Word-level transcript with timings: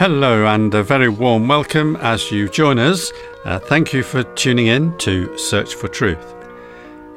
Hello, 0.00 0.46
and 0.46 0.72
a 0.72 0.82
very 0.82 1.10
warm 1.10 1.46
welcome 1.46 1.94
as 1.96 2.32
you 2.32 2.48
join 2.48 2.78
us. 2.78 3.12
Uh, 3.44 3.58
thank 3.58 3.92
you 3.92 4.02
for 4.02 4.22
tuning 4.22 4.68
in 4.68 4.96
to 4.96 5.36
Search 5.36 5.74
for 5.74 5.88
Truth. 5.88 6.34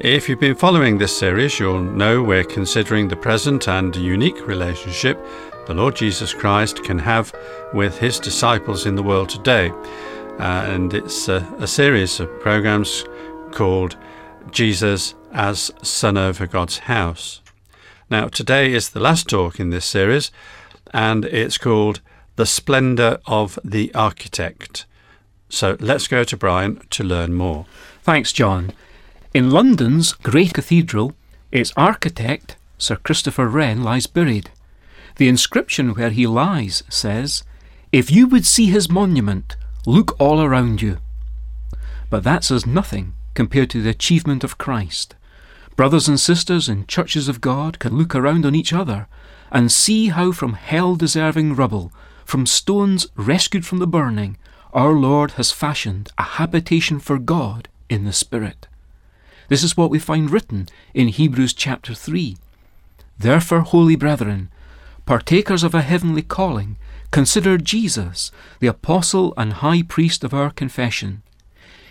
If 0.00 0.28
you've 0.28 0.38
been 0.38 0.54
following 0.54 0.98
this 0.98 1.16
series, 1.16 1.58
you'll 1.58 1.80
know 1.80 2.22
we're 2.22 2.44
considering 2.44 3.08
the 3.08 3.16
present 3.16 3.68
and 3.68 3.96
unique 3.96 4.46
relationship 4.46 5.18
the 5.66 5.72
Lord 5.72 5.96
Jesus 5.96 6.34
Christ 6.34 6.84
can 6.84 6.98
have 6.98 7.34
with 7.72 7.96
his 7.96 8.20
disciples 8.20 8.84
in 8.84 8.96
the 8.96 9.02
world 9.02 9.30
today. 9.30 9.70
Uh, 10.38 10.66
and 10.68 10.92
it's 10.92 11.26
a, 11.26 11.38
a 11.60 11.66
series 11.66 12.20
of 12.20 12.38
programs 12.40 13.06
called 13.50 13.96
Jesus 14.50 15.14
as 15.32 15.70
Son 15.80 16.18
over 16.18 16.46
God's 16.46 16.80
House. 16.80 17.40
Now, 18.10 18.28
today 18.28 18.74
is 18.74 18.90
the 18.90 19.00
last 19.00 19.26
talk 19.26 19.58
in 19.58 19.70
this 19.70 19.86
series, 19.86 20.30
and 20.92 21.24
it's 21.24 21.56
called 21.56 22.02
The 22.36 22.46
Splendour 22.46 23.18
of 23.26 23.58
the 23.64 23.94
Architect. 23.94 24.86
So 25.48 25.76
let's 25.78 26.08
go 26.08 26.24
to 26.24 26.36
Brian 26.36 26.80
to 26.90 27.04
learn 27.04 27.32
more. 27.32 27.66
Thanks, 28.02 28.32
John. 28.32 28.72
In 29.32 29.50
London's 29.50 30.12
great 30.12 30.52
cathedral, 30.52 31.14
its 31.52 31.72
architect, 31.76 32.56
Sir 32.76 32.96
Christopher 32.96 33.46
Wren, 33.46 33.84
lies 33.84 34.08
buried. 34.08 34.50
The 35.16 35.28
inscription 35.28 35.94
where 35.94 36.10
he 36.10 36.26
lies 36.26 36.82
says, 36.88 37.44
If 37.92 38.10
you 38.10 38.26
would 38.26 38.44
see 38.44 38.66
his 38.66 38.90
monument, 38.90 39.56
look 39.86 40.16
all 40.20 40.42
around 40.42 40.82
you. 40.82 40.98
But 42.10 42.24
that's 42.24 42.50
as 42.50 42.66
nothing 42.66 43.14
compared 43.34 43.70
to 43.70 43.82
the 43.82 43.90
achievement 43.90 44.42
of 44.42 44.58
Christ. 44.58 45.14
Brothers 45.76 46.08
and 46.08 46.18
sisters 46.18 46.68
in 46.68 46.86
churches 46.86 47.28
of 47.28 47.40
God 47.40 47.78
can 47.78 47.96
look 47.96 48.14
around 48.14 48.44
on 48.44 48.56
each 48.56 48.72
other 48.72 49.06
and 49.52 49.70
see 49.70 50.08
how 50.08 50.32
from 50.32 50.54
hell 50.54 50.96
deserving 50.96 51.54
rubble, 51.54 51.92
from 52.24 52.46
stones 52.46 53.06
rescued 53.16 53.66
from 53.66 53.78
the 53.78 53.86
burning, 53.86 54.36
our 54.72 54.92
Lord 54.92 55.32
has 55.32 55.52
fashioned 55.52 56.10
a 56.18 56.22
habitation 56.22 56.98
for 56.98 57.18
God 57.18 57.68
in 57.88 58.04
the 58.04 58.12
Spirit. 58.12 58.66
This 59.48 59.62
is 59.62 59.76
what 59.76 59.90
we 59.90 59.98
find 59.98 60.30
written 60.30 60.68
in 60.94 61.08
Hebrews 61.08 61.52
chapter 61.52 61.94
3. 61.94 62.36
Therefore, 63.18 63.60
holy 63.60 63.94
brethren, 63.94 64.50
partakers 65.06 65.62
of 65.62 65.74
a 65.74 65.82
heavenly 65.82 66.22
calling, 66.22 66.76
consider 67.10 67.58
Jesus, 67.58 68.32
the 68.58 68.66
apostle 68.66 69.34
and 69.36 69.54
high 69.54 69.82
priest 69.82 70.24
of 70.24 70.34
our 70.34 70.50
confession. 70.50 71.22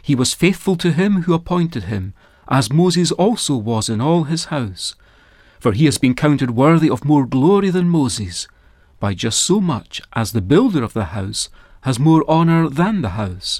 He 0.01 0.15
was 0.15 0.33
faithful 0.33 0.75
to 0.77 0.91
him 0.91 1.21
who 1.21 1.33
appointed 1.33 1.83
him, 1.83 2.13
as 2.49 2.73
Moses 2.73 3.11
also 3.13 3.55
was 3.55 3.87
in 3.87 4.01
all 4.01 4.25
his 4.25 4.45
house. 4.45 4.95
For 5.59 5.71
he 5.71 5.85
has 5.85 5.97
been 5.97 6.15
counted 6.15 6.51
worthy 6.51 6.89
of 6.89 7.05
more 7.05 7.25
glory 7.25 7.69
than 7.69 7.87
Moses, 7.87 8.47
by 9.03 9.13
just 9.13 9.43
so 9.43 9.59
much 9.59 10.01
as 10.13 10.31
the 10.31 10.39
builder 10.39 10.81
of 10.81 10.93
the 10.93 11.11
house 11.11 11.49
has 11.81 11.99
more 11.99 12.23
honour 12.25 12.69
than 12.69 13.01
the 13.01 13.19
house. 13.19 13.59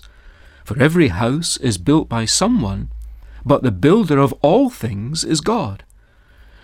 For 0.64 0.82
every 0.82 1.10
house 1.10 1.58
is 1.58 1.78
built 1.78 2.08
by 2.08 2.24
someone, 2.24 2.92
but 3.44 3.62
the 3.62 3.70
builder 3.86 4.20
of 4.20 4.32
all 4.42 4.70
things 4.70 5.26
is 5.26 5.42
God. 5.42 5.84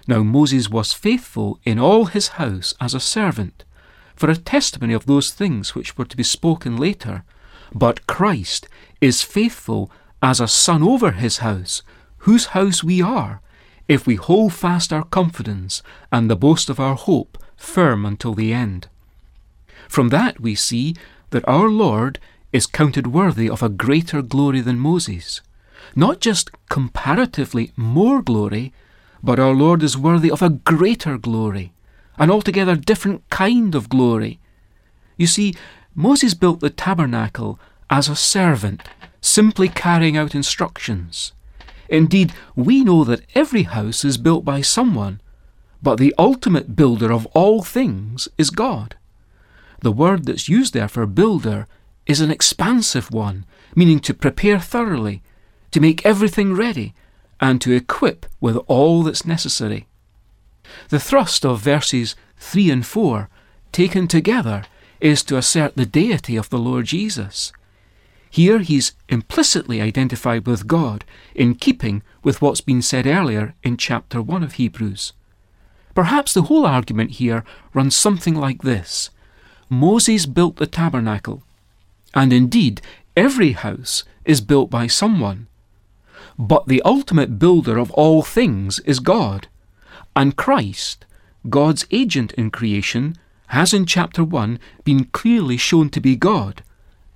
Now 0.08 0.24
Moses 0.24 0.70
was 0.70 0.94
faithful 0.94 1.60
in 1.66 1.78
all 1.78 2.06
his 2.06 2.30
house 2.40 2.74
as 2.80 2.94
a 2.94 3.02
servant, 3.02 3.66
for 4.16 4.30
a 4.30 4.38
testimony 4.38 4.94
of 4.94 5.08
those 5.08 5.32
things 5.32 5.76
which 5.76 5.98
were 5.98 6.06
to 6.06 6.16
be 6.16 6.24
spoken 6.24 6.78
later. 6.78 7.26
But 7.76 8.08
Christ 8.08 8.70
is 9.02 9.24
faithful 9.24 9.92
as 10.24 10.40
a 10.40 10.48
son 10.48 10.84
over 10.84 11.12
his 11.12 11.40
house, 11.40 11.84
whose 12.20 12.56
house 12.56 12.82
we 12.82 13.02
are, 13.02 13.42
if 13.90 14.08
we 14.08 14.16
hold 14.16 14.54
fast 14.54 14.94
our 14.94 15.04
confidence 15.04 15.84
and 16.14 16.30
the 16.30 16.38
boast 16.38 16.70
of 16.70 16.80
our 16.80 16.96
hope 16.96 17.38
firm 17.60 18.06
until 18.06 18.34
the 18.34 18.54
end. 18.54 18.88
From 19.88 20.10
that 20.10 20.40
we 20.40 20.56
see 20.56 20.96
that 21.30 21.48
our 21.48 21.70
Lord 21.70 22.20
is 22.52 22.66
counted 22.66 23.08
worthy 23.08 23.50
of 23.50 23.62
a 23.62 23.70
greater 23.70 24.22
glory 24.22 24.62
than 24.62 24.80
Moses. 24.80 25.42
Not 25.96 26.20
just 26.20 26.50
comparatively 26.70 27.72
more 27.76 28.22
glory, 28.22 28.74
but 29.22 29.40
our 29.40 29.54
Lord 29.54 29.84
is 29.84 29.98
worthy 29.98 30.32
of 30.32 30.42
a 30.42 30.50
greater 30.50 31.18
glory, 31.18 31.74
an 32.18 32.32
altogether 32.32 32.76
different 32.76 33.28
kind 33.30 33.76
of 33.76 33.90
glory. 33.90 34.40
You 35.18 35.28
see, 35.28 35.56
Moses 35.94 36.34
built 36.34 36.60
the 36.60 36.70
tabernacle 36.70 37.60
as 37.90 38.08
a 38.08 38.16
servant, 38.16 38.82
simply 39.22 39.68
carrying 39.68 40.16
out 40.16 40.36
instructions. 40.36 41.34
Indeed, 41.90 42.34
we 42.56 42.84
know 42.84 43.04
that 43.04 43.26
every 43.36 43.64
house 43.64 44.06
is 44.06 44.18
built 44.18 44.46
by 44.46 44.62
someone, 44.62 45.20
but 45.82 45.98
the 45.98 46.14
ultimate 46.18 46.76
builder 46.76 47.12
of 47.12 47.26
all 47.28 47.64
things 47.64 48.28
is 48.38 48.50
God. 48.50 48.96
The 49.82 49.92
word 49.92 50.26
that's 50.26 50.50
used 50.50 50.74
there 50.74 50.88
for 50.88 51.06
builder 51.06 51.68
is 52.06 52.22
an 52.22 52.32
expansive 52.32 53.12
one, 53.12 53.46
meaning 53.76 54.00
to 54.02 54.14
prepare 54.14 54.60
thoroughly, 54.60 55.22
to 55.72 55.80
make 55.80 56.06
everything 56.06 56.54
ready, 56.54 56.94
and 57.40 57.62
to 57.62 57.72
equip 57.72 58.26
with 58.42 58.58
all 58.68 59.04
that's 59.04 59.26
necessary. 59.26 59.88
The 60.90 61.00
thrust 61.00 61.46
of 61.46 61.62
verses 61.62 62.16
3 62.38 62.72
and 62.72 62.86
4, 62.86 63.30
taken 63.72 64.08
together, 64.08 64.64
is 65.00 65.24
to 65.24 65.38
assert 65.38 65.76
the 65.76 65.86
deity 65.86 66.36
of 66.36 66.50
the 66.50 66.58
Lord 66.58 66.86
Jesus. 66.86 67.54
Here 68.30 68.60
he's 68.60 68.92
implicitly 69.08 69.82
identified 69.82 70.46
with 70.46 70.68
God, 70.68 71.06
in 71.34 71.56
keeping 71.56 72.04
with 72.24 72.42
what's 72.42 72.62
been 72.62 72.82
said 72.82 73.08
earlier 73.08 73.56
in 73.64 73.78
chapter 73.78 74.22
1 74.22 74.44
of 74.44 74.54
Hebrews. 74.54 75.14
Perhaps 75.96 76.34
the 76.34 76.44
whole 76.44 76.66
argument 76.66 77.12
here 77.12 77.44
runs 77.74 77.96
something 77.96 78.36
like 78.36 78.62
this 78.62 79.10
Moses 79.70 80.26
built 80.26 80.58
the 80.58 80.68
tabernacle, 80.68 81.44
and 82.14 82.34
indeed 82.34 82.82
every 83.16 83.52
house 83.52 84.04
is 84.26 84.42
built 84.42 84.70
by 84.70 84.88
someone. 84.88 85.48
But 86.38 86.68
the 86.68 86.82
ultimate 86.84 87.38
builder 87.38 87.78
of 87.78 87.92
all 87.92 88.22
things 88.22 88.80
is 88.80 89.00
God. 89.00 89.48
And 90.16 90.36
Christ, 90.36 91.06
God's 91.50 91.86
agent 91.92 92.32
in 92.34 92.50
creation, 92.50 93.16
has 93.48 93.74
in 93.74 93.86
chapter 93.86 94.24
1 94.24 94.60
been 94.84 95.06
clearly 95.06 95.58
shown 95.58 95.90
to 95.90 96.00
be 96.00 96.16
God. 96.16 96.64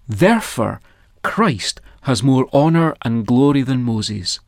Therefore, 0.08 0.82
Christ 1.22 1.80
has 2.02 2.22
more 2.22 2.48
honour 2.54 2.96
and 3.04 3.26
glory 3.26 3.62
than 3.62 3.84
Moses. 3.84 4.40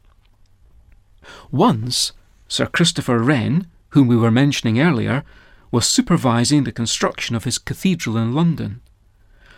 Once, 1.51 2.11
Sir 2.47 2.65
Christopher 2.65 3.19
Wren, 3.19 3.67
whom 3.95 4.07
we 4.09 4.17
were 4.17 4.29
mentioning 4.29 4.77
earlier, 4.77 5.23
was 5.71 5.87
supervising 5.87 6.65
the 6.65 6.71
construction 6.71 7.33
of 7.33 7.45
his 7.45 7.57
cathedral 7.57 8.17
in 8.17 8.35
London. 8.35 8.81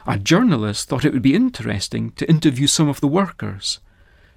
A 0.05 0.19
journalist 0.19 0.87
thought 0.87 1.03
it 1.03 1.11
would 1.11 1.23
be 1.23 1.33
interesting 1.33 2.11
to 2.11 2.29
interview 2.29 2.67
some 2.67 2.87
of 2.87 3.01
the 3.01 3.07
workers. 3.07 3.79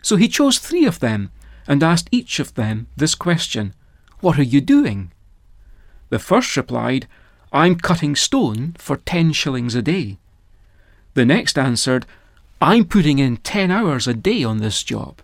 So 0.00 0.16
he 0.16 0.26
chose 0.26 0.58
three 0.58 0.86
of 0.86 1.00
them 1.00 1.30
and 1.68 1.82
asked 1.82 2.08
each 2.10 2.40
of 2.40 2.54
them 2.54 2.86
this 2.96 3.14
question 3.14 3.74
What 4.20 4.38
are 4.38 4.50
you 4.54 4.62
doing? 4.62 5.12
The 6.08 6.18
first 6.18 6.56
replied, 6.56 7.06
I'm 7.52 7.76
cutting 7.76 8.16
stone 8.16 8.74
for 8.78 8.96
ten 8.96 9.32
shillings 9.32 9.74
a 9.74 9.82
day. 9.82 10.16
The 11.12 11.26
next 11.26 11.58
answered, 11.58 12.06
I'm 12.62 12.86
putting 12.86 13.18
in 13.18 13.36
ten 13.36 13.70
hours 13.70 14.08
a 14.08 14.14
day 14.14 14.44
on 14.44 14.58
this 14.58 14.82
job. 14.82 15.20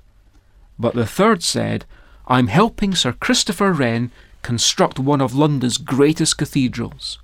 But 0.79 0.95
the 0.95 1.07
third 1.07 1.43
said, 1.43 1.87
I'm 2.29 2.49
helping 2.49 2.95
Sir 2.95 3.13
Christopher 3.13 3.73
Wren 3.73 4.11
construct 4.47 5.01
one 5.01 5.21
of 5.21 5.35
London's 5.35 5.77
greatest 5.77 6.39
cathedrals. 6.39 7.19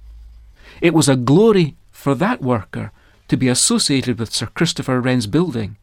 It 0.81 0.93
was 0.93 1.09
a 1.09 1.15
glory 1.15 1.77
for 1.93 2.17
that 2.17 2.43
worker 2.43 2.91
to 3.29 3.37
be 3.37 3.47
associated 3.47 4.19
with 4.19 4.33
Sir 4.33 4.47
Christopher 4.47 5.01
Wren's 5.01 5.29
building, 5.29 5.77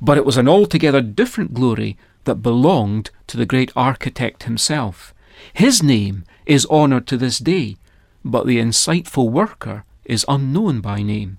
but 0.00 0.16
it 0.16 0.24
was 0.24 0.38
an 0.38 0.48
altogether 0.48 1.02
different 1.02 1.52
glory 1.52 1.98
that 2.24 2.36
belonged 2.36 3.10
to 3.26 3.36
the 3.36 3.44
great 3.44 3.70
architect 3.76 4.44
himself. 4.44 5.12
His 5.52 5.82
name 5.82 6.24
is 6.46 6.64
honoured 6.70 7.06
to 7.08 7.18
this 7.18 7.38
day, 7.38 7.76
but 8.24 8.46
the 8.46 8.56
insightful 8.56 9.30
worker 9.30 9.84
is 10.06 10.24
unknown 10.28 10.80
by 10.80 11.02
name. 11.02 11.36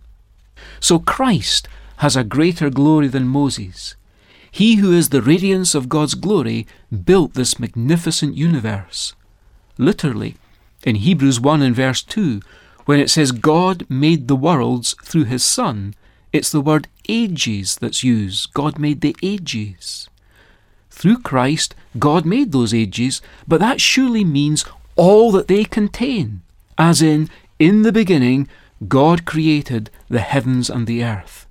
So 0.79 0.99
Christ 0.99 1.67
has 1.97 2.15
a 2.15 2.23
greater 2.23 2.69
glory 2.69 3.07
than 3.07 3.27
Moses. 3.27 3.95
He 4.51 4.75
who 4.75 4.91
is 4.93 5.09
the 5.09 5.23
radiance 5.23 5.73
of 5.73 5.89
God's 5.89 6.13
glory 6.13 6.67
built 6.91 7.33
this 7.33 7.57
magnificent 7.57 8.37
universe. 8.37 9.15
Literally, 9.81 10.35
in 10.83 10.97
Hebrews 10.97 11.39
1 11.39 11.63
and 11.63 11.75
verse 11.75 12.03
2, 12.03 12.39
when 12.85 12.99
it 12.99 13.09
says 13.09 13.31
God 13.31 13.83
made 13.89 14.27
the 14.27 14.35
worlds 14.35 14.93
through 15.03 15.23
his 15.23 15.43
Son, 15.43 15.95
it's 16.31 16.51
the 16.51 16.61
word 16.61 16.87
ages 17.09 17.77
that's 17.77 18.03
used. 18.03 18.53
God 18.53 18.77
made 18.77 19.01
the 19.01 19.15
ages. 19.23 20.07
Through 20.91 21.21
Christ, 21.21 21.73
God 21.97 22.27
made 22.27 22.51
those 22.51 22.75
ages, 22.75 23.23
but 23.47 23.59
that 23.59 23.81
surely 23.81 24.23
means 24.23 24.65
all 24.97 25.31
that 25.31 25.47
they 25.47 25.63
contain, 25.63 26.43
as 26.77 27.01
in, 27.01 27.27
in 27.57 27.81
the 27.81 27.91
beginning, 27.91 28.47
God 28.87 29.25
created 29.25 29.89
the 30.09 30.19
heavens 30.19 30.69
and 30.69 30.85
the 30.85 31.03
earth. 31.03 31.47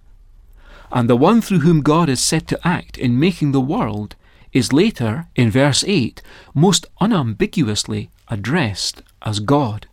And 0.93 1.11
the 1.11 1.17
one 1.17 1.41
through 1.41 1.61
whom 1.61 1.83
God 1.83 2.09
is 2.09 2.21
said 2.21 2.47
to 2.47 2.61
act 2.65 2.97
in 2.97 3.19
making 3.19 3.51
the 3.51 3.61
world 3.61 4.15
is 4.53 4.73
later, 4.73 5.27
in 5.35 5.51
verse 5.51 5.83
8, 5.85 6.23
most 6.55 6.87
unambiguously 7.01 8.09
addressed 8.31 9.03
as 9.23 9.41
God, 9.41 9.87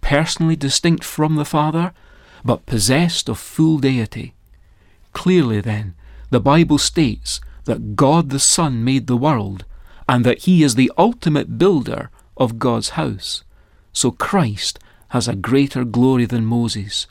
personally 0.00 0.56
distinct 0.56 1.04
from 1.04 1.34
the 1.36 1.44
Father, 1.44 1.92
but 2.44 2.66
possessed 2.66 3.28
of 3.28 3.38
full 3.38 3.78
deity. 3.78 4.34
Clearly, 5.12 5.60
then, 5.60 5.94
the 6.30 6.40
Bible 6.40 6.78
states 6.78 7.40
that 7.64 7.96
God 7.96 8.30
the 8.30 8.38
Son 8.38 8.84
made 8.84 9.06
the 9.06 9.16
world 9.16 9.64
and 10.08 10.24
that 10.24 10.40
he 10.40 10.62
is 10.62 10.74
the 10.74 10.92
ultimate 10.98 11.58
builder 11.58 12.10
of 12.36 12.58
God's 12.58 12.90
house. 12.90 13.44
So 13.92 14.10
Christ 14.10 14.78
has 15.08 15.28
a 15.28 15.36
greater 15.36 15.84
glory 15.84 16.26
than 16.26 16.44
Moses. 16.44 17.06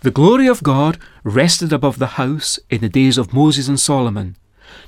The 0.00 0.10
glory 0.10 0.46
of 0.46 0.62
God 0.62 0.98
rested 1.24 1.72
above 1.72 1.98
the 1.98 2.14
house 2.18 2.58
in 2.70 2.80
the 2.80 2.88
days 2.88 3.18
of 3.18 3.32
Moses 3.32 3.68
and 3.68 3.78
Solomon. 3.78 4.36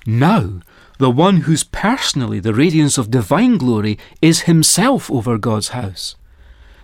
Now, 0.07 0.61
the 0.99 1.11
one 1.11 1.39
who's 1.39 1.65
personally 1.65 2.41
the 2.41 2.55
radiance 2.55 2.99
of 2.99 3.11
divine 3.11 3.59
glory 3.59 3.99
is 4.21 4.43
himself 4.43 5.11
over 5.11 5.39
God's 5.39 5.69
house. 5.69 6.17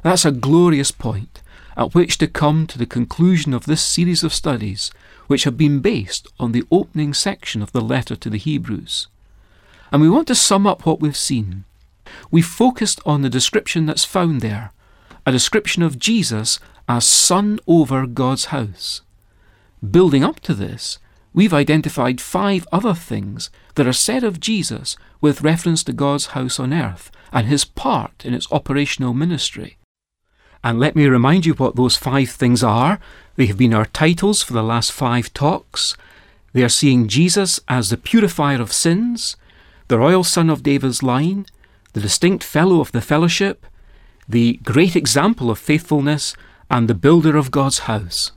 That's 0.02 0.24
a 0.24 0.32
glorious 0.32 0.90
point 0.90 1.42
at 1.78 1.94
which 1.94 2.18
to 2.18 2.26
come 2.26 2.66
to 2.66 2.76
the 2.76 2.86
conclusion 2.86 3.54
of 3.54 3.64
this 3.64 3.80
series 3.80 4.24
of 4.24 4.34
studies, 4.34 4.90
which 5.28 5.44
have 5.44 5.56
been 5.56 5.78
based 5.78 6.26
on 6.40 6.50
the 6.50 6.64
opening 6.72 7.14
section 7.14 7.62
of 7.62 7.70
the 7.70 7.80
letter 7.80 8.16
to 8.16 8.28
the 8.28 8.36
Hebrews. 8.36 9.06
And 9.92 10.02
we 10.02 10.10
want 10.10 10.26
to 10.26 10.34
sum 10.34 10.66
up 10.66 10.84
what 10.84 11.00
we've 11.00 11.16
seen. 11.16 11.64
We 12.32 12.42
focused 12.42 13.00
on 13.06 13.22
the 13.22 13.30
description 13.30 13.86
that's 13.86 14.04
found 14.04 14.40
there, 14.40 14.72
a 15.24 15.30
description 15.30 15.84
of 15.84 16.00
Jesus 16.00 16.58
as 16.88 17.06
Son 17.06 17.60
over 17.68 18.06
God's 18.06 18.46
house. 18.46 19.02
Building 19.88 20.24
up 20.24 20.40
to 20.40 20.54
this, 20.54 20.98
we've 21.32 21.54
identified 21.54 22.20
five 22.20 22.66
other 22.72 22.94
things 22.94 23.50
that 23.74 23.86
are 23.86 23.92
said 23.92 24.24
of 24.24 24.40
Jesus 24.40 24.96
with 25.20 25.42
reference 25.42 25.84
to 25.84 25.92
God's 25.92 26.26
house 26.26 26.58
on 26.58 26.72
earth 26.72 27.10
and 27.32 27.46
his 27.46 27.64
part 27.64 28.24
in 28.24 28.34
its 28.34 28.50
operational 28.50 29.14
ministry. 29.14 29.76
And 30.64 30.80
let 30.80 30.96
me 30.96 31.06
remind 31.06 31.46
you 31.46 31.54
what 31.54 31.76
those 31.76 31.96
five 31.96 32.30
things 32.30 32.64
are. 32.64 32.98
They 33.36 33.46
have 33.46 33.58
been 33.58 33.74
our 33.74 33.84
titles 33.84 34.42
for 34.42 34.52
the 34.52 34.62
last 34.62 34.90
five 34.90 35.32
talks. 35.32 35.96
They 36.52 36.64
are 36.64 36.68
seeing 36.68 37.08
Jesus 37.08 37.60
as 37.68 37.90
the 37.90 37.96
purifier 37.96 38.60
of 38.60 38.72
sins, 38.72 39.36
the 39.88 39.98
royal 39.98 40.24
son 40.24 40.50
of 40.50 40.62
David's 40.62 41.02
line, 41.02 41.46
the 41.92 42.00
distinct 42.00 42.42
fellow 42.42 42.80
of 42.80 42.92
the 42.92 43.00
fellowship, 43.00 43.66
the 44.28 44.58
great 44.64 44.96
example 44.96 45.50
of 45.50 45.58
faithfulness, 45.58 46.34
and 46.70 46.88
the 46.88 46.94
builder 46.94 47.36
of 47.36 47.50
God's 47.50 47.80
house. 47.80 48.32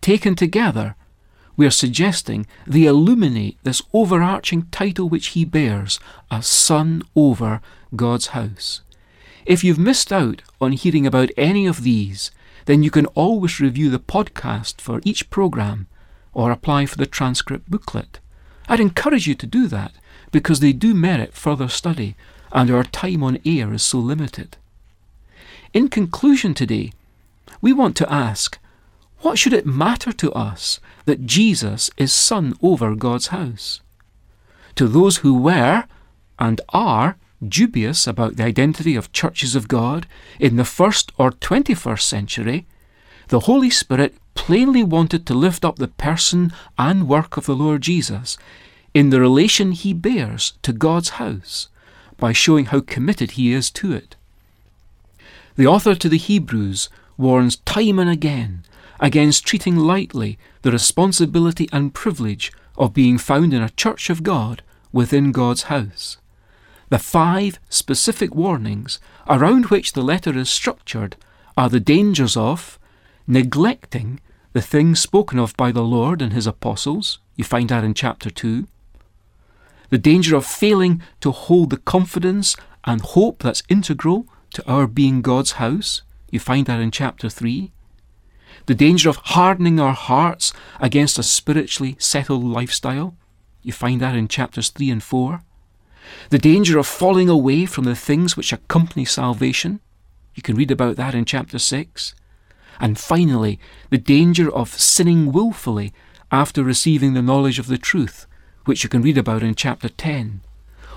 Taken 0.00 0.34
together, 0.34 0.94
we 1.56 1.66
are 1.66 1.70
suggesting 1.70 2.46
they 2.66 2.84
illuminate 2.84 3.58
this 3.62 3.82
overarching 3.92 4.62
title 4.70 5.08
which 5.08 5.28
he 5.28 5.44
bears 5.44 6.00
a 6.30 6.42
Son 6.42 7.02
over 7.14 7.60
God's 7.94 8.28
house. 8.28 8.80
If 9.44 9.62
you've 9.64 9.78
missed 9.78 10.12
out 10.12 10.42
on 10.60 10.72
hearing 10.72 11.06
about 11.06 11.30
any 11.36 11.66
of 11.66 11.82
these, 11.82 12.30
then 12.66 12.82
you 12.82 12.90
can 12.90 13.06
always 13.06 13.60
review 13.60 13.90
the 13.90 13.98
podcast 13.98 14.80
for 14.80 15.00
each 15.04 15.30
program 15.30 15.88
or 16.32 16.50
apply 16.50 16.86
for 16.86 16.96
the 16.96 17.06
transcript 17.06 17.70
booklet. 17.70 18.20
I'd 18.68 18.80
encourage 18.80 19.26
you 19.26 19.34
to 19.34 19.46
do 19.46 19.66
that 19.68 19.92
because 20.30 20.60
they 20.60 20.72
do 20.72 20.94
merit 20.94 21.34
further 21.34 21.68
study 21.68 22.14
and 22.52 22.70
our 22.70 22.84
time 22.84 23.22
on 23.22 23.38
air 23.44 23.72
is 23.72 23.82
so 23.82 23.98
limited. 23.98 24.56
In 25.72 25.88
conclusion 25.88 26.54
today, 26.54 26.92
we 27.60 27.72
want 27.72 27.96
to 27.96 28.12
ask 28.12 28.58
what 29.22 29.38
should 29.38 29.52
it 29.52 29.66
matter 29.66 30.12
to 30.12 30.32
us 30.32 30.80
that 31.04 31.26
Jesus 31.26 31.90
is 31.96 32.12
Son 32.12 32.54
over 32.60 32.94
God's 32.94 33.28
house? 33.28 33.80
To 34.74 34.88
those 34.88 35.18
who 35.18 35.38
were 35.38 35.84
and 36.38 36.60
are 36.70 37.16
dubious 37.46 38.06
about 38.06 38.36
the 38.36 38.44
identity 38.44 38.96
of 38.96 39.12
churches 39.12 39.54
of 39.54 39.68
God 39.68 40.06
in 40.40 40.56
the 40.56 40.64
first 40.64 41.12
or 41.18 41.30
21st 41.30 42.02
century, 42.02 42.66
the 43.28 43.40
Holy 43.40 43.70
Spirit 43.70 44.14
plainly 44.34 44.82
wanted 44.82 45.24
to 45.26 45.34
lift 45.34 45.64
up 45.64 45.76
the 45.76 45.88
person 45.88 46.52
and 46.76 47.08
work 47.08 47.36
of 47.36 47.46
the 47.46 47.54
Lord 47.54 47.82
Jesus 47.82 48.36
in 48.92 49.10
the 49.10 49.20
relation 49.20 49.72
he 49.72 49.92
bears 49.92 50.54
to 50.62 50.72
God's 50.72 51.10
house 51.10 51.68
by 52.16 52.32
showing 52.32 52.66
how 52.66 52.80
committed 52.80 53.32
he 53.32 53.52
is 53.52 53.70
to 53.70 53.92
it. 53.92 54.16
The 55.56 55.66
author 55.66 55.94
to 55.94 56.08
the 56.08 56.18
Hebrews 56.18 56.88
warns 57.16 57.56
time 57.56 57.98
and 57.98 58.10
again 58.10 58.64
against 59.02 59.44
treating 59.44 59.76
lightly 59.76 60.38
the 60.62 60.70
responsibility 60.70 61.68
and 61.72 61.92
privilege 61.92 62.52
of 62.78 62.94
being 62.94 63.18
found 63.18 63.52
in 63.52 63.60
a 63.60 63.70
church 63.70 64.08
of 64.08 64.22
God 64.22 64.62
within 64.92 65.32
God's 65.32 65.64
house. 65.64 66.18
The 66.88 67.00
five 67.00 67.58
specific 67.68 68.34
warnings 68.34 69.00
around 69.28 69.66
which 69.66 69.92
the 69.92 70.02
letter 70.02 70.38
is 70.38 70.48
structured 70.48 71.16
are 71.56 71.68
the 71.68 71.80
dangers 71.80 72.36
of 72.36 72.78
neglecting 73.26 74.20
the 74.52 74.62
things 74.62 75.00
spoken 75.00 75.38
of 75.38 75.56
by 75.56 75.72
the 75.72 75.82
Lord 75.82 76.22
and 76.22 76.32
his 76.32 76.46
apostles. 76.46 77.18
You 77.34 77.44
find 77.44 77.68
that 77.70 77.84
in 77.84 77.94
chapter 77.94 78.30
2. 78.30 78.68
The 79.88 79.98
danger 79.98 80.36
of 80.36 80.46
failing 80.46 81.02
to 81.22 81.32
hold 81.32 81.70
the 81.70 81.76
confidence 81.78 82.56
and 82.84 83.00
hope 83.00 83.42
that's 83.42 83.62
integral 83.68 84.26
to 84.54 84.66
our 84.70 84.86
being 84.86 85.22
God's 85.22 85.52
house. 85.52 86.02
You 86.30 86.38
find 86.38 86.66
that 86.66 86.80
in 86.80 86.90
chapter 86.90 87.28
3. 87.28 87.72
The 88.66 88.74
danger 88.74 89.08
of 89.08 89.16
hardening 89.16 89.80
our 89.80 89.94
hearts 89.94 90.52
against 90.80 91.18
a 91.18 91.22
spiritually 91.22 91.96
settled 91.98 92.44
lifestyle. 92.44 93.16
You 93.62 93.72
find 93.72 94.00
that 94.00 94.14
in 94.14 94.28
chapters 94.28 94.70
3 94.70 94.90
and 94.90 95.02
4 95.02 95.42
the 96.30 96.38
danger 96.38 96.78
of 96.78 96.86
falling 96.86 97.28
away 97.28 97.66
from 97.66 97.84
the 97.84 97.94
things 97.94 98.36
which 98.36 98.52
accompany 98.52 99.04
salvation. 99.04 99.80
You 100.34 100.42
can 100.42 100.56
read 100.56 100.70
about 100.70 100.96
that 100.96 101.14
in 101.14 101.24
chapter 101.24 101.58
6. 101.58 102.14
And 102.80 102.98
finally, 102.98 103.60
the 103.90 103.98
danger 103.98 104.52
of 104.52 104.70
sinning 104.70 105.32
wilfully 105.32 105.92
after 106.30 106.62
receiving 106.62 107.12
the 107.12 107.22
knowledge 107.22 107.58
of 107.58 107.66
the 107.66 107.78
truth, 107.78 108.26
which 108.64 108.82
you 108.82 108.88
can 108.88 109.02
read 109.02 109.18
about 109.18 109.42
in 109.42 109.54
chapter 109.54 109.88
10. 109.88 110.40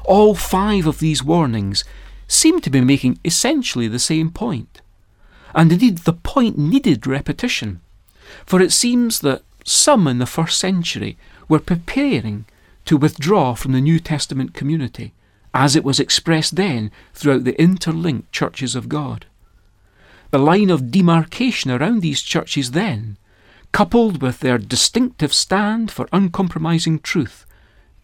All 0.06 0.36
five 0.36 0.88
of 0.88 1.00
these 1.00 1.24
warnings 1.24 1.84
seem 2.28 2.62
to 2.62 2.70
be 2.70 2.82
making 2.82 3.20
essentially 3.26 3.88
the 3.88 4.00
same 4.00 4.32
point. 4.32 4.82
And 5.56 5.72
indeed, 5.72 6.00
the 6.00 6.14
point 6.14 6.58
needed 6.58 7.08
repetition, 7.08 7.80
for 8.46 8.62
it 8.62 8.74
seems 8.74 9.22
that 9.22 9.42
some 9.64 10.06
in 10.06 10.20
the 10.20 10.26
first 10.26 10.60
century 10.60 11.18
were 11.48 11.60
preparing 11.60 12.46
to 12.84 12.98
withdraw 12.98 13.56
from 13.56 13.72
the 13.72 13.82
New 13.82 14.00
Testament 14.00 14.54
community, 14.54 15.14
as 15.54 15.76
it 15.76 15.86
was 15.86 16.00
expressed 16.00 16.58
then 16.58 16.92
throughout 17.14 17.46
the 17.46 17.60
interlinked 17.60 18.32
churches 18.34 18.76
of 18.76 18.90
God. 18.90 19.26
The 20.32 20.38
line 20.38 20.70
of 20.70 20.92
demarcation 20.92 21.72
around 21.72 22.02
these 22.02 22.22
churches 22.22 22.72
then, 22.72 23.18
coupled 23.72 24.22
with 24.22 24.42
their 24.42 24.58
distinctive 24.58 25.34
stand 25.34 25.90
for 25.90 26.10
uncompromising 26.12 27.00
truth, 27.00 27.46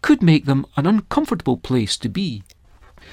could 0.02 0.24
make 0.24 0.46
them 0.46 0.66
an 0.78 0.88
uncomfortable 0.88 1.58
place 1.58 1.98
to 1.98 2.08
be. 2.10 2.44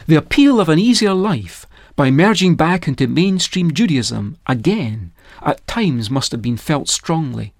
The 0.07 0.17
appeal 0.17 0.61
of 0.61 0.69
an 0.69 0.79
easier 0.79 1.13
life 1.13 1.67
by 1.99 2.13
merging 2.13 2.55
back 2.55 2.87
into 2.87 3.09
mainstream 3.09 3.75
Judaism 3.75 4.37
again 4.47 5.11
at 5.43 5.67
times 5.67 6.09
must 6.09 6.31
have 6.31 6.41
been 6.41 6.57
felt 6.57 6.89
strongly, 6.89 7.53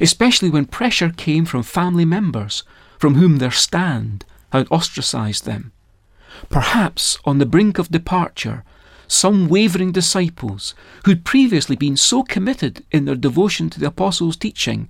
especially 0.00 0.50
when 0.50 0.64
pressure 0.64 1.10
came 1.10 1.44
from 1.44 1.62
family 1.62 2.04
members 2.04 2.64
from 2.98 3.14
whom 3.14 3.36
their 3.36 3.52
stand 3.52 4.24
had 4.50 4.66
ostracized 4.68 5.44
them. 5.44 5.70
Perhaps 6.48 7.18
on 7.24 7.38
the 7.38 7.46
brink 7.46 7.78
of 7.78 7.88
departure, 7.88 8.64
some 9.06 9.46
wavering 9.46 9.92
disciples, 9.92 10.74
who'd 11.04 11.24
previously 11.24 11.76
been 11.76 11.96
so 11.96 12.24
committed 12.24 12.84
in 12.90 13.04
their 13.04 13.14
devotion 13.14 13.70
to 13.70 13.78
the 13.78 13.86
Apostles' 13.86 14.36
teaching, 14.36 14.88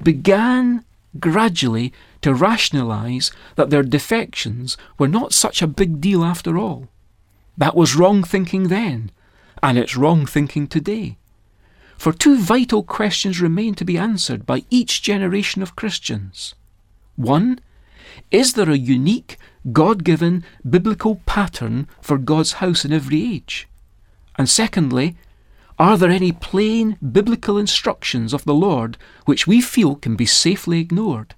began 0.00 0.84
gradually 1.18 1.92
to 2.22 2.32
rationalize 2.32 3.32
that 3.56 3.70
their 3.70 3.82
defections 3.82 4.76
were 4.96 5.08
not 5.08 5.32
such 5.32 5.60
a 5.60 5.66
big 5.66 6.00
deal 6.00 6.22
after 6.22 6.56
all. 6.56 6.88
That 7.56 7.76
was 7.76 7.94
wrong 7.94 8.24
thinking 8.24 8.68
then, 8.68 9.10
and 9.62 9.78
it's 9.78 9.96
wrong 9.96 10.26
thinking 10.26 10.66
today. 10.66 11.18
For 11.96 12.12
two 12.12 12.38
vital 12.38 12.82
questions 12.82 13.40
remain 13.40 13.74
to 13.76 13.84
be 13.84 13.96
answered 13.96 14.44
by 14.44 14.64
each 14.70 15.02
generation 15.02 15.62
of 15.62 15.76
Christians. 15.76 16.54
One, 17.16 17.60
is 18.30 18.54
there 18.54 18.70
a 18.70 18.76
unique, 18.76 19.38
God 19.72 20.04
given 20.04 20.44
biblical 20.68 21.16
pattern 21.26 21.88
for 22.00 22.18
God's 22.18 22.54
house 22.54 22.84
in 22.84 22.92
every 22.92 23.22
age? 23.22 23.68
And 24.36 24.48
secondly, 24.48 25.16
are 25.78 25.96
there 25.96 26.10
any 26.10 26.32
plain 26.32 26.96
biblical 26.98 27.58
instructions 27.58 28.32
of 28.32 28.44
the 28.44 28.54
Lord 28.54 28.96
which 29.24 29.46
we 29.46 29.60
feel 29.60 29.96
can 29.96 30.16
be 30.16 30.26
safely 30.26 30.80
ignored? 30.80 31.34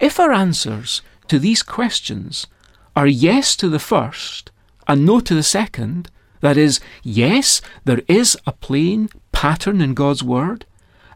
If 0.00 0.18
our 0.18 0.32
answers 0.32 1.02
to 1.28 1.38
these 1.38 1.62
questions 1.62 2.46
are 2.94 3.06
yes 3.06 3.56
to 3.56 3.68
the 3.68 3.78
first 3.78 4.50
and 4.86 5.04
no 5.04 5.20
to 5.20 5.34
the 5.34 5.42
second, 5.42 6.10
that 6.40 6.56
is, 6.56 6.80
yes, 7.02 7.60
there 7.84 8.02
is 8.08 8.36
a 8.46 8.52
plain 8.52 9.08
pattern 9.32 9.80
in 9.80 9.94
God's 9.94 10.22
Word, 10.22 10.64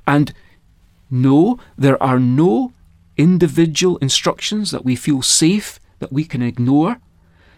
and 0.07 0.33
no, 1.11 1.59
there 1.77 2.03
are 2.03 2.19
no 2.19 2.73
individual 3.17 3.99
instructions 3.99 4.71
that 4.71 4.85
we 4.85 4.97
feel 4.97 5.23
safe 5.23 5.79
that 5.99 6.13
we 6.13 6.25
can 6.25 6.43
ignore, 6.43 6.99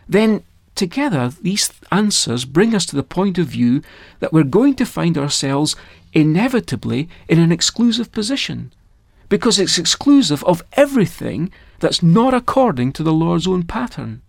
then 0.08 0.42
together, 0.74 1.32
these 1.40 1.70
answers 1.90 2.44
bring 2.44 2.74
us 2.74 2.86
to 2.86 2.96
the 2.96 3.02
point 3.02 3.38
of 3.38 3.46
view 3.46 3.82
that 4.20 4.32
we're 4.32 4.42
going 4.42 4.74
to 4.74 4.86
find 4.86 5.16
ourselves 5.16 5.76
inevitably 6.12 7.08
in 7.28 7.38
an 7.38 7.52
exclusive 7.52 8.10
position 8.12 8.72
because 9.28 9.58
it's 9.58 9.78
exclusive 9.78 10.44
of 10.44 10.62
everything 10.74 11.50
that's 11.80 12.02
not 12.02 12.34
according 12.34 12.92
to 12.92 13.02
the 13.02 13.14
Lord's 13.14 13.46
own 13.46 13.62
pattern. 13.62 14.20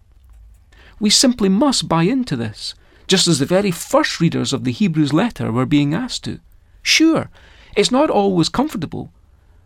We 1.04 1.10
simply 1.10 1.50
must 1.50 1.90
buy 1.90 2.04
into 2.04 2.38
this, 2.38 2.76
just 3.08 3.28
as 3.28 3.40
the 3.40 3.46
very 3.46 3.72
first 3.72 4.22
readers 4.22 4.54
of 4.54 4.64
the 4.64 4.72
Hebrews 4.72 5.12
letter 5.12 5.52
were 5.52 5.66
being 5.66 5.94
asked 5.94 6.24
to. 6.24 6.40
Sure, 6.82 7.30
it's 7.76 7.92
not 7.92 8.10
always 8.10 8.48
comfortable, 8.48 9.12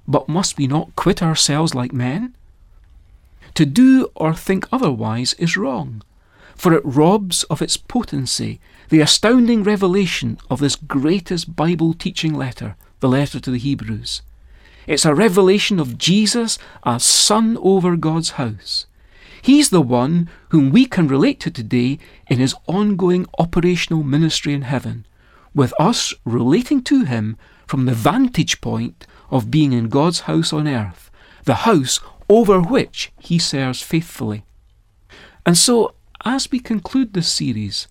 but 0.08 0.27
must 0.27 0.58
we 0.58 0.65
not 0.65 0.96
quit 0.96 1.22
ourselves 1.22 1.75
like 1.75 1.94
men? 1.94 2.34
To 3.53 3.67
do 3.67 4.10
or 4.15 4.34
think 4.34 4.67
otherwise 4.72 5.36
is 5.36 5.56
wrong, 5.56 6.01
for 6.56 6.74
it 6.74 6.82
robs 6.84 7.44
of 7.51 7.62
its 7.62 7.77
potency 7.77 8.60
the 8.89 9.01
astounding 9.01 9.62
revelation 9.62 10.39
of 10.50 10.60
this 10.60 10.75
greatest 10.75 11.56
Bible 11.56 11.94
teaching 11.94 12.34
letter, 12.34 12.75
the 13.00 13.10
letter 13.10 13.39
to 13.41 13.51
the 13.51 13.60
Hebrews. 13.60 14.24
It's 14.88 15.06
a 15.06 15.13
revelation 15.13 15.79
of 15.79 16.00
Jesus 16.00 16.58
as 16.84 17.03
Son 17.03 17.60
over 17.62 17.96
God's 17.96 18.32
house. 18.41 18.87
He's 19.48 19.70
the 19.70 19.82
one 19.82 20.30
whom 20.50 20.72
we 20.72 20.86
can 20.86 21.08
relate 21.08 21.39
to 21.39 21.50
today 21.50 22.00
in 22.27 22.38
his 22.38 22.54
ongoing 22.68 23.25
operational 23.39 24.04
ministry 24.04 24.54
in 24.54 24.63
heaven, 24.63 25.06
with 25.56 25.74
us 25.80 26.13
relating 26.25 26.84
to 26.84 27.06
him 27.06 27.38
from 27.66 27.86
the 27.86 27.94
vantage 27.94 28.60
point 28.60 29.08
of 29.32 29.50
being 29.50 29.72
in 29.72 29.88
God's 29.88 30.20
house 30.27 30.51
on 30.51 30.68
earth, 30.68 31.10
the 31.46 31.63
house 31.63 32.01
over 32.27 32.60
which 32.60 33.13
he 33.22 33.39
serves 33.39 33.82
faithfully. 33.82 34.44
And 35.46 35.58
so, 35.58 35.96
as 36.25 36.51
we 36.51 36.60
conclude 36.60 37.13
this 37.13 37.32
series, 37.32 37.88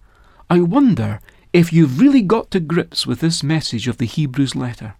I 0.50 0.60
wonder 0.60 1.20
if 1.54 1.72
you've 1.72 1.98
really 1.98 2.20
got 2.20 2.50
to 2.50 2.60
grips 2.60 3.06
with 3.06 3.20
this 3.20 3.42
message 3.42 3.88
of 3.88 3.96
the 3.96 4.04
Hebrews 4.04 4.54
letter. 4.56 4.96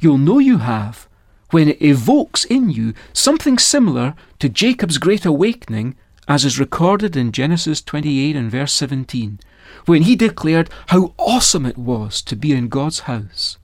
You'll 0.00 0.18
know 0.18 0.40
you 0.40 0.58
have 0.58 1.08
when 1.50 1.68
it 1.68 1.82
evokes 1.82 2.44
in 2.44 2.70
you 2.70 2.94
something 3.12 3.58
similar 3.58 4.14
to 4.38 4.48
Jacob's 4.48 4.98
great 4.98 5.24
awakening 5.24 5.96
as 6.28 6.44
is 6.44 6.60
recorded 6.60 7.16
in 7.16 7.32
Genesis 7.32 7.82
28 7.82 8.36
and 8.36 8.50
verse 8.50 8.72
17, 8.72 9.40
when 9.86 10.02
he 10.02 10.14
declared 10.14 10.70
how 10.88 11.12
awesome 11.18 11.66
it 11.66 11.76
was 11.76 12.22
to 12.22 12.36
be 12.36 12.52
in 12.52 12.68
God's 12.68 13.00
house. 13.00 13.58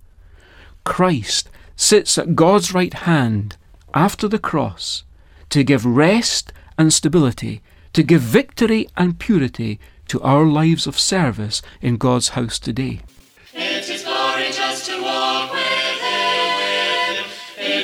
Christ 0.84 1.48
sits 1.76 2.18
at 2.18 2.34
God's 2.34 2.74
right 2.74 2.92
hand 2.92 3.56
after 3.94 4.26
the 4.26 4.38
cross 4.38 5.04
to 5.50 5.62
give 5.62 5.86
rest 5.86 6.52
and 6.76 6.92
stability, 6.92 7.62
to 7.92 8.02
give 8.02 8.20
victory 8.20 8.88
and 8.96 9.18
purity 9.18 9.78
to 10.08 10.20
our 10.22 10.44
lives 10.44 10.86
of 10.86 10.98
service 10.98 11.62
in 11.80 11.96
God's 11.96 12.30
house 12.30 12.58
today. 12.58 13.00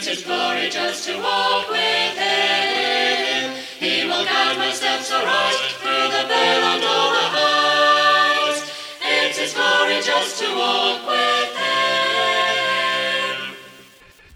It 0.03 0.19
is 0.19 0.25
glory 0.25 0.69
just 0.69 1.05
to 1.07 1.17
walk 1.17 1.71
with 1.71 2.19
Him. 2.19 3.55
He 3.79 4.05
will 4.05 4.25
guide 4.25 4.59
my 4.59 4.73
steps 4.73 5.13
aright 5.13 5.55
through 5.79 6.09
the 6.11 6.27
vale 6.27 6.65
and 6.75 6.83
all 6.83 7.11
the 7.15 7.29
heights. 7.39 8.67
It 8.99 9.39
is 9.39 9.55
glory 9.55 10.03
just 10.03 10.43
to 10.43 10.51
walk 10.59 11.07
with 11.07 11.55
Him. 11.55 13.55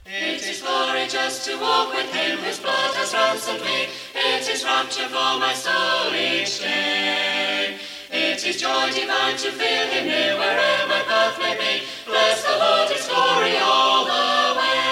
It 0.07 0.47
is 0.47 0.63
glory 0.63 1.09
just 1.09 1.45
to 1.47 1.59
walk 1.59 1.93
with 1.93 2.15
Him 2.15 2.39
whose 2.39 2.61
blood 2.61 2.95
has 2.95 3.13
ransomed 3.13 3.63
me. 3.63 3.89
It 4.15 4.49
is 4.49 4.63
rapture 4.63 5.09
for 5.09 5.41
my 5.43 5.53
soul 5.53 6.15
each 6.15 6.61
day. 6.61 7.77
It 8.13 8.47
is 8.47 8.61
joy 8.61 8.93
divine 8.95 9.37
to 9.39 9.51
feel 9.51 9.87
Him 9.91 10.07
near 10.07 10.37
wherever 10.39 10.87
my 10.87 11.03
path 11.11 11.37
may 11.41 11.57
be. 11.59 11.83
Bless 12.07 12.45
the 12.45 12.57
Lord, 12.57 12.89
His 12.89 13.05
glory 13.09 13.57
all 13.59 14.05
the 14.05 14.61
way. 14.61 14.86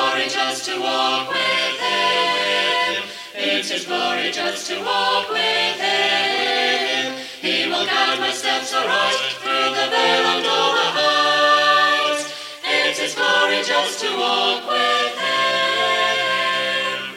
Glory 0.00 0.28
just 0.30 0.64
to 0.64 0.80
walk 0.80 1.28
with 1.28 1.78
Him. 1.78 3.04
It 3.34 3.60
is 3.60 3.70
His 3.70 3.84
glory 3.84 4.30
just 4.32 4.66
to 4.70 4.82
walk 4.82 5.28
with 5.28 5.76
Him. 5.78 7.16
He 7.42 7.66
will 7.66 7.84
guide 7.84 8.18
my 8.18 8.30
steps 8.30 8.72
aright 8.72 9.36
through 9.42 9.74
the 9.76 9.88
vale 9.92 10.26
and 10.32 10.44
the 10.44 10.50
heights. 10.96 12.32
It 12.64 12.92
is 12.92 12.98
His 12.98 13.14
glory 13.14 13.62
just 13.62 14.00
to 14.00 14.08
walk 14.16 14.66
with 14.70 15.18
Him. 15.18 17.16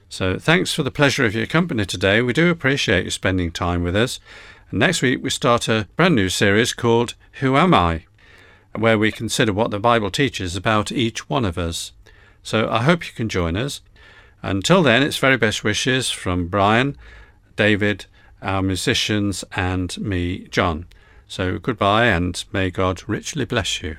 So 0.10 0.40
thanks 0.40 0.74
for 0.74 0.84
the 0.84 0.92
pleasure 0.92 1.24
of 1.24 1.36
your 1.36 1.46
company 1.46 1.86
today. 1.86 2.22
We 2.22 2.34
do 2.34 2.50
appreciate 2.50 3.06
you 3.06 3.12
spending 3.12 3.52
time 3.52 3.84
with 3.84 3.96
us. 3.96 4.20
And 4.72 4.80
next 4.80 5.02
week 5.02 5.24
we 5.24 5.30
start 5.30 5.68
a 5.68 5.88
brand 5.96 6.16
new 6.16 6.30
series 6.30 6.74
called 6.74 7.14
Who 7.34 7.56
Am 7.56 7.74
I? 7.74 8.06
where 8.76 8.98
we 8.98 9.12
consider 9.12 9.54
what 9.54 9.72
the 9.72 9.80
Bible 9.80 10.12
teaches 10.12 10.56
about 10.56 10.92
each 10.92 11.30
one 11.30 11.46
of 11.46 11.58
us. 11.58 11.92
So 12.44 12.70
I 12.70 12.84
hope 12.84 13.08
you 13.08 13.14
can 13.14 13.30
join 13.30 13.56
us. 13.56 13.82
Until 14.42 14.84
then, 14.84 15.04
it's 15.04 15.18
very 15.18 15.38
best 15.38 15.64
wishes 15.64 16.10
from 16.10 16.48
Brian, 16.48 16.98
David, 17.56 18.06
our 18.42 18.62
musicians, 18.62 19.44
and 19.56 19.98
me, 19.98 20.48
John. 20.48 20.86
So 21.28 21.60
goodbye, 21.60 22.06
and 22.06 22.44
may 22.54 22.70
God 22.70 23.04
richly 23.08 23.46
bless 23.46 23.82
you. 23.82 23.98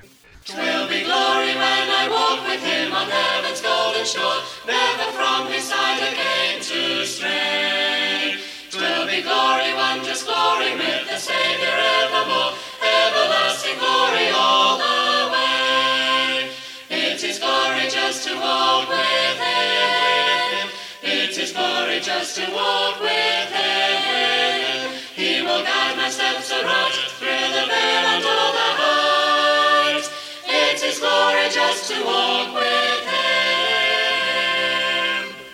Just 22.17 22.35
to 22.35 22.45
walk 22.53 22.99
with 22.99 23.49
him. 23.57 24.91
He 25.15 25.41
will 25.41 25.63
guide 25.63 25.95
my 25.95 26.09
steps 26.09 26.51
aright 26.51 26.93
through 27.17 27.47
the 27.55 27.65
vale 27.71 28.07
and 28.13 28.25
all 28.25 28.51
the 28.59 28.69
heights. 28.81 30.09
It 30.45 30.83
is 30.83 30.99
glory 30.99 31.47
just 31.49 31.89
to 31.91 32.03
walk 32.03 32.53
with 32.53 32.90